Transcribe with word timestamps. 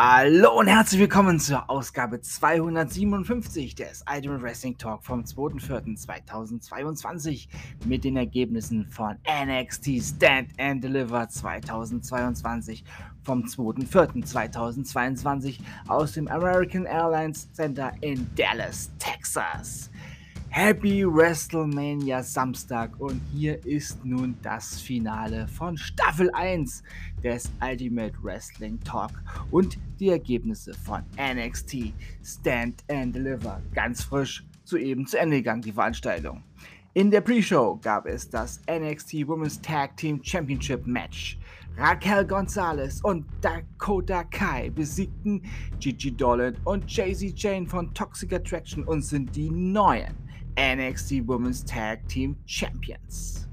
Hallo 0.00 0.56
und 0.56 0.68
herzlich 0.68 1.00
willkommen 1.00 1.40
zur 1.40 1.68
Ausgabe 1.68 2.20
257 2.20 3.74
des 3.74 4.04
Ultimate 4.08 4.40
Wrestling 4.40 4.78
Talk 4.78 5.02
vom 5.02 5.24
2.4.2022 5.24 7.48
mit 7.84 8.04
den 8.04 8.16
Ergebnissen 8.16 8.86
von 8.86 9.16
NXT 9.26 10.00
Stand 10.00 10.50
and 10.56 10.84
Deliver 10.84 11.28
2022 11.28 12.84
vom 13.24 13.42
2.4.2022 13.42 15.58
aus 15.88 16.12
dem 16.12 16.28
American 16.28 16.84
Airlines 16.84 17.52
Center 17.52 17.90
in 18.00 18.24
Dallas, 18.36 18.92
Texas. 19.00 19.90
Happy 20.50 21.04
WrestleMania 21.04 22.22
Samstag 22.22 22.98
und 22.98 23.20
hier 23.32 23.64
ist 23.66 24.04
nun 24.04 24.34
das 24.42 24.80
Finale 24.80 25.46
von 25.46 25.76
Staffel 25.76 26.30
1 26.32 26.82
des 27.22 27.50
Ultimate 27.62 28.14
Wrestling 28.22 28.80
Talk 28.80 29.10
und 29.50 29.78
die 30.00 30.08
Ergebnisse 30.08 30.72
von 30.72 31.02
NXT 31.16 31.92
Stand 32.24 32.82
and 32.90 33.14
Deliver. 33.14 33.60
Ganz 33.74 34.02
frisch 34.02 34.44
soeben 34.64 35.06
zu 35.06 35.18
Ende 35.18 35.36
gegangen, 35.36 35.62
die 35.62 35.72
Veranstaltung. 35.72 36.42
In 36.94 37.10
der 37.10 37.20
Pre-Show 37.20 37.78
gab 37.82 38.06
es 38.06 38.28
das 38.28 38.60
NXT 38.68 39.28
Women's 39.28 39.60
Tag 39.60 39.96
Team 39.98 40.20
Championship 40.24 40.86
Match. 40.86 41.38
Raquel 41.76 42.26
Gonzalez 42.26 43.00
und 43.02 43.24
Dakota 43.40 44.24
Kai 44.24 44.70
besiegten 44.70 45.42
Gigi 45.78 46.10
Dolan 46.10 46.56
und 46.64 46.90
Jay-Z 46.90 47.38
Jane 47.38 47.68
von 47.68 47.94
Toxic 47.94 48.32
Attraction 48.32 48.82
und 48.84 49.02
sind 49.02 49.36
die 49.36 49.50
neuen 49.50 50.27
NXT 50.58 51.28
Women's 51.28 51.62
Tag 51.64 52.00
Team 52.08 52.36
Champions. 52.46 53.46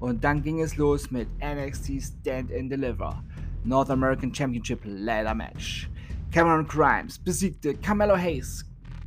Und 0.00 0.24
dann 0.24 0.42
ging 0.42 0.60
es 0.60 0.76
los 0.76 1.08
mit 1.12 1.28
NXT 1.38 2.02
Stand 2.02 2.50
and 2.52 2.72
Deliver, 2.72 3.22
North 3.62 3.88
American 3.88 4.34
Championship 4.34 4.80
Ladder 4.84 5.32
Match. 5.32 5.88
Cameron 6.32 6.66
Grimes 6.66 7.20
besiegte 7.20 7.74
Carmelo 7.74 8.16
Hayes, 8.16 8.64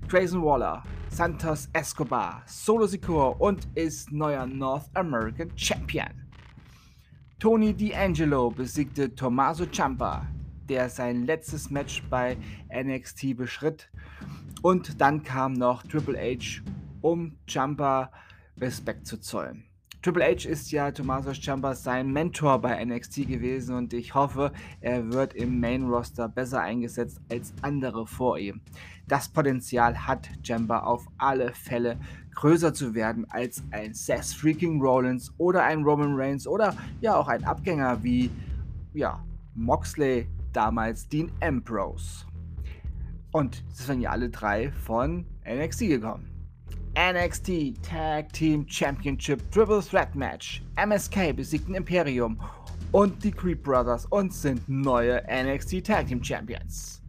Grayson 0.08 0.42
Waller, 0.42 0.84
Santos 1.10 1.68
Escobar, 1.74 2.44
Solo 2.46 2.88
Sikoa 2.88 3.36
und 3.40 3.68
ist 3.76 4.10
neuer 4.14 4.46
North 4.46 4.90
American 4.94 5.52
Champion. 5.58 6.14
Tony 7.40 7.74
D'Angelo 7.74 8.56
besiegte 8.56 9.14
Tommaso 9.14 9.66
Ciampa, 9.66 10.26
der 10.70 10.88
sein 10.88 11.26
letztes 11.26 11.70
Match 11.70 12.04
bei 12.10 12.38
NXT 12.74 13.36
beschritt. 13.36 13.90
Und 14.62 15.02
dann 15.02 15.24
kam 15.24 15.52
noch 15.52 15.84
Triple 15.84 16.18
H 16.18 16.62
um 17.04 17.38
Jumper 17.48 18.12
Respekt 18.58 19.06
zu 19.06 19.20
zollen. 19.20 19.66
Triple 20.02 20.26
H 20.26 20.50
ist 20.50 20.70
ja 20.72 20.92
Tommaso 20.92 21.32
Ciampa 21.32 21.74
sein 21.76 22.12
Mentor 22.12 22.60
bei 22.60 22.84
NXT 22.84 23.26
gewesen 23.26 23.76
und 23.76 23.94
ich 23.94 24.14
hoffe, 24.14 24.52
er 24.82 25.14
wird 25.14 25.34
im 25.34 25.62
Main 25.62 25.84
Roster 25.86 26.28
besser 26.28 26.60
eingesetzt 26.60 27.22
als 27.32 27.54
andere 27.62 28.06
vor 28.06 28.38
ihm. 28.38 28.60
Das 29.08 29.30
Potenzial 29.30 30.06
hat 30.06 30.28
Ciampa 30.44 30.80
auf 30.80 31.08
alle 31.18 31.54
Fälle 31.54 31.98
größer 32.36 32.74
zu 32.74 32.94
werden 32.96 33.26
als 33.30 33.64
ein 33.72 33.94
Seth 33.94 34.26
Freaking 34.26 34.82
Rollins 34.82 35.32
oder 35.38 35.64
ein 35.64 35.84
Roman 35.84 36.16
Reigns 36.16 36.48
oder 36.48 36.76
ja 37.00 37.16
auch 37.16 37.30
ein 37.30 37.46
Abgänger 37.46 38.04
wie 38.04 38.30
ja 38.94 39.24
Moxley 39.56 40.28
damals 40.52 41.08
Dean 41.08 41.32
Ambrose. 41.42 42.26
Und 43.32 43.64
es 43.72 43.86
sind 43.86 44.02
ja 44.02 44.10
alle 44.12 44.30
drei 44.30 44.70
von 44.72 45.26
NXT 45.46 45.80
gekommen. 45.80 46.33
NXT 46.96 47.82
Tag 47.82 48.32
Team 48.34 48.68
Championship 48.68 49.42
Triple 49.50 49.82
Threat 49.82 50.16
Match. 50.16 50.62
MSK 50.78 51.36
besiegten 51.36 51.74
Imperium 51.74 52.40
und 52.92 53.24
die 53.24 53.32
Creep 53.32 53.64
Brothers 53.64 54.06
und 54.12 54.32
sind 54.32 54.62
neue 54.70 55.24
NXT 55.28 55.84
Tag 55.84 56.06
Team 56.06 56.24
Champions. 56.24 57.02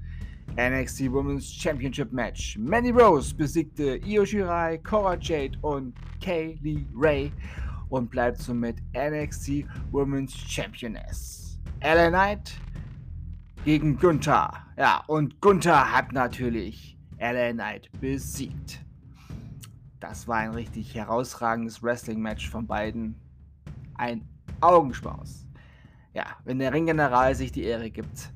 NXT 0.57 1.13
Women's 1.13 1.53
Championship 1.53 2.11
Match. 2.13 2.57
Mandy 2.57 2.93
Rose 2.93 3.35
besiegte 3.35 4.01
Io 4.07 4.25
Shirai, 4.25 4.79
Cora 4.79 5.19
Jade 5.21 5.59
und 5.61 5.95
Kaylee 6.23 6.87
Ray 6.95 7.31
und 7.91 8.11
bleibt 8.11 8.39
somit 8.39 8.77
NXT 8.97 9.67
Women's 9.93 10.35
Championess. 10.35 11.61
LA 11.83 12.09
Knight 12.09 12.59
gegen 13.67 13.99
Gunther. 13.99 14.51
Ja, 14.79 15.03
und 15.09 15.39
Gunther 15.43 15.93
hat 15.93 16.13
natürlich 16.13 16.97
LA 17.19 17.53
Knight 17.53 17.91
besiegt. 18.01 18.81
Das 20.07 20.29
war 20.29 20.37
ein 20.37 20.51
richtig 20.51 20.95
herausragendes 20.95 21.83
Wrestling-Match 21.83 22.51
von 22.51 22.67
beiden. 22.67 23.15
Ein 23.95 24.29
Augenschmaus. 24.61 25.47
Ja, 26.13 26.27
wenn 26.45 26.59
der 26.59 26.75
Ringgeneral 26.75 27.35
sich 27.35 27.53
die 27.53 27.63
Ehre 27.63 27.91
gibt, 27.91 28.31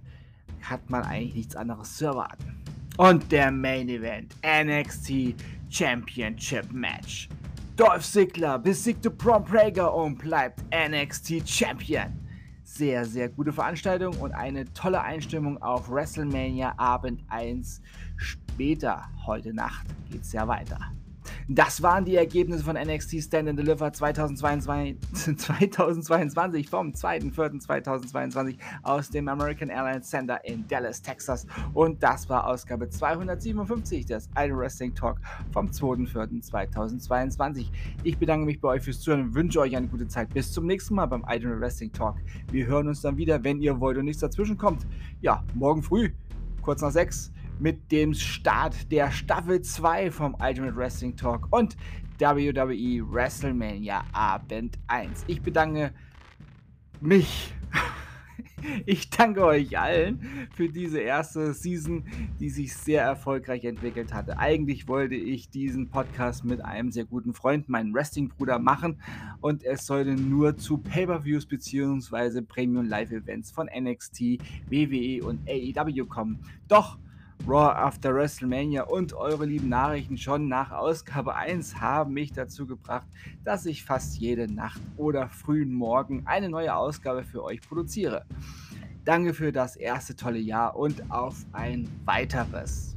hat 0.63 0.89
man 0.89 1.03
eigentlich 1.03 1.35
nichts 1.35 1.57
anderes 1.57 1.95
zu 1.99 2.07
erwarten. 2.07 2.57
Und 2.97 3.31
der 3.31 3.51
Main 3.51 3.91
Event 3.91 4.35
NXT 4.43 5.35
Championship 5.69 6.73
Match. 6.73 7.29
Dolph 7.77 8.03
Ziggler 8.03 8.59
besiegte 8.59 9.11
Prom 9.11 9.45
Prager 9.45 9.93
und 9.93 10.17
bleibt 10.17 10.63
NXT 10.75 11.47
Champion. 11.47 12.19
Sehr, 12.65 13.05
sehr 13.05 13.29
gute 13.29 13.53
Veranstaltung 13.53 14.17
und 14.17 14.33
eine 14.33 14.65
tolle 14.73 15.03
Einstimmung 15.03 15.61
auf 15.61 15.91
WrestleMania 15.91 16.73
Abend 16.79 17.23
1. 17.29 17.83
Später, 18.17 19.07
heute 19.27 19.53
Nacht, 19.53 19.87
geht 20.11 20.23
es 20.23 20.33
ja 20.33 20.49
weiter. 20.49 20.79
Das 21.51 21.83
waren 21.83 22.05
die 22.05 22.15
Ergebnisse 22.15 22.63
von 22.63 22.77
NXT 22.77 23.23
Stand 23.23 23.49
and 23.49 23.59
Deliver 23.59 23.91
2022, 23.91 24.99
2022 25.39 26.69
vom 26.71 26.91
2.4.2022 26.91 28.59
aus 28.83 29.09
dem 29.09 29.29
American 29.29 29.71
Airlines 29.71 30.11
Center 30.11 30.45
in 30.45 30.69
Dallas, 30.69 31.01
Texas. 31.01 31.47
Und 31.73 32.03
das 32.03 32.29
war 32.29 32.47
Ausgabe 32.47 32.91
257 32.91 34.05
des 34.05 34.29
Iron 34.37 34.59
Wrestling 34.59 34.95
Talk 34.95 35.23
vom 35.51 35.69
2.4.2022. 35.69 37.69
Ich 38.05 38.19
bedanke 38.19 38.45
mich 38.45 38.61
bei 38.61 38.69
euch 38.69 38.83
fürs 38.83 39.01
Zuhören 39.01 39.23
und 39.23 39.35
wünsche 39.35 39.61
euch 39.61 39.75
eine 39.75 39.89
gute 39.89 40.07
Zeit. 40.07 40.29
Bis 40.35 40.53
zum 40.53 40.67
nächsten 40.67 40.97
Mal 40.97 41.07
beim 41.07 41.25
Iron 41.31 41.63
Wrestling 41.63 41.95
Talk. 41.95 42.17
Wir 42.53 42.67
hören 42.67 42.89
uns 42.89 43.01
dann 43.01 43.17
wieder, 43.17 43.43
wenn 43.43 43.59
ihr 43.63 43.81
wollt 43.81 43.97
und 43.97 44.05
nichts 44.05 44.21
dazwischen 44.21 44.59
kommt. 44.59 44.87
Ja, 45.23 45.43
morgen 45.55 45.83
früh, 45.83 46.11
kurz 46.61 46.83
nach 46.83 46.93
sechs 46.93 47.33
mit 47.59 47.91
dem 47.91 48.15
Start 48.15 48.91
der 48.93 49.11
Staffel 49.11 49.61
2 49.61 50.11
vom 50.11 50.37
Ultimate 50.41 50.77
Wrestling 50.77 51.17
Talk 51.17 51.49
und 51.51 51.77
WWE 52.19 53.05
WrestleMania 53.11 54.05
Abend 54.13 54.79
1. 54.89 55.25
Ich 55.27 55.43
bedanke 55.43 55.93
mich. 57.01 57.55
Ich 58.87 59.09
danke 59.11 59.45
euch 59.45 59.79
allen 59.79 60.49
für 60.53 60.69
diese 60.69 60.99
erste 60.99 61.55
Season, 61.55 62.05
die 62.41 62.51
sich 62.51 62.75
sehr 62.75 63.03
erfolgreich 63.03 63.65
entwickelt 63.65 64.13
hatte. 64.13 64.39
Eigentlich 64.39 64.89
wollte 64.89 65.15
ich 65.15 65.49
diesen 65.49 65.91
Podcast 65.91 66.45
mit 66.45 66.65
einem 66.65 66.91
sehr 66.91 67.05
guten 67.05 67.35
Freund, 67.35 67.69
meinem 67.69 67.95
Wrestling-Bruder, 67.95 68.59
machen 68.59 69.01
und 69.41 69.63
es 69.63 69.87
sollte 69.87 70.15
nur 70.15 70.57
zu 70.57 70.79
Pay-Per-Views 70.79 71.47
bzw. 71.47 72.43
Premium 72.43 72.87
Live-Events 72.87 73.53
von 73.53 73.69
NXT, 73.69 74.39
WWE 74.71 75.25
und 75.25 75.49
AEW 75.49 76.07
kommen. 76.07 76.41
Doch 76.67 76.99
Raw 77.47 77.73
After 77.75 78.15
WrestleMania 78.15 78.83
und 78.85 79.15
eure 79.15 79.47
lieben 79.47 79.69
Nachrichten 79.69 80.19
schon 80.19 80.49
nach 80.49 80.71
Ausgabe 80.71 81.35
1 81.35 81.81
haben 81.81 82.15
mich 82.15 82.33
dazu 82.33 82.67
gebracht, 82.67 83.07
dass 83.45 83.67
ich 83.67 83.85
fast 83.85 84.19
jede 84.19 84.53
Nacht 84.53 84.81
oder 84.97 85.29
frühen 85.29 85.73
Morgen 85.73 86.27
eine 86.27 86.49
neue 86.49 86.75
Ausgabe 86.75 87.25
für 87.25 87.43
euch 87.43 87.61
produziere. 87.61 88.27
Danke 89.05 89.33
für 89.33 89.53
das 89.53 89.77
erste 89.77 90.15
tolle 90.17 90.39
Jahr 90.39 90.77
und 90.77 91.11
auf 91.11 91.47
ein 91.53 91.89
weiteres. 92.05 92.97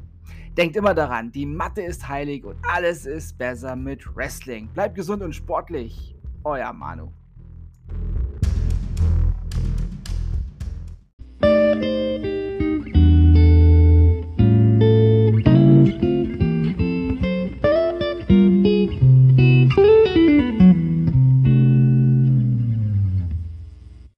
Denkt 0.58 0.76
immer 0.76 0.94
daran, 0.94 1.32
die 1.32 1.46
Mathe 1.46 1.82
ist 1.82 2.10
heilig 2.10 2.44
und 2.44 2.58
alles 2.70 3.06
ist 3.06 3.38
besser 3.38 3.78
mit 3.78 4.16
Wrestling. 4.16 4.68
Bleibt 4.74 4.96
gesund 4.96 5.24
und 5.24 5.34
sportlich. 5.34 6.14
Euer 6.44 6.74
Manu. 6.74 7.14